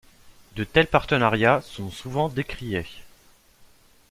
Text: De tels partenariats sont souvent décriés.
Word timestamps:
De 0.55 0.63
tels 0.63 0.87
partenariats 0.87 1.61
sont 1.61 1.91
souvent 1.91 2.27
décriés. 2.27 2.87